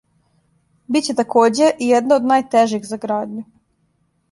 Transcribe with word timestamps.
Биће 0.95 1.15
такође 1.19 1.69
и 1.87 1.91
једна 1.91 2.17
од 2.21 2.27
најтежих 2.33 2.91
за 2.95 3.01
градњу. 3.07 3.47